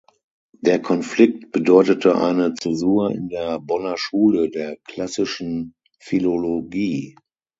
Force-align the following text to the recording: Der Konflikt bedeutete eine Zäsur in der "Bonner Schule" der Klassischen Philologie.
Der 0.61 0.81
Konflikt 0.81 1.51
bedeutete 1.51 2.15
eine 2.15 2.55
Zäsur 2.55 3.11
in 3.11 3.29
der 3.29 3.59
"Bonner 3.59 3.97
Schule" 3.99 4.49
der 4.49 4.77
Klassischen 4.83 5.75
Philologie. 5.99 7.15